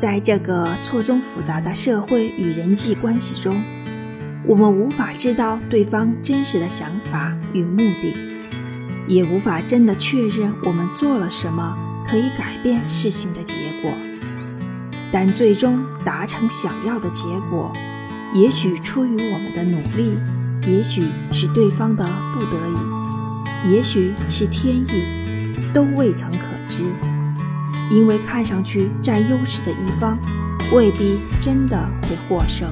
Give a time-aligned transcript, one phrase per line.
[0.00, 3.62] 在这个错综复杂的社会与人际关系中，
[4.46, 8.16] 我们无法知道对方真实的想法与目的，
[9.06, 11.76] 也无法真的确认我们做了什么
[12.06, 13.92] 可以改变事情的结果。
[15.12, 17.70] 但最终达成想要的结果，
[18.32, 20.16] 也许出于我们的努力，
[20.66, 22.56] 也许是对方的不得
[23.66, 25.04] 已，也许是天意，
[25.74, 26.38] 都未曾可
[26.70, 26.84] 知。
[27.90, 30.16] 因为看上去占优势的一方，
[30.72, 32.70] 未必真的会获胜。